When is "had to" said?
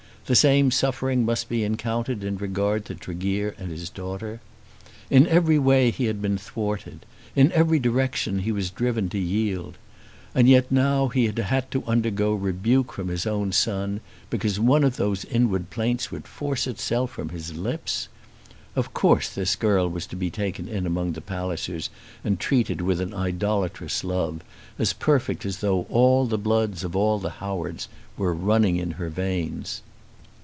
11.27-11.83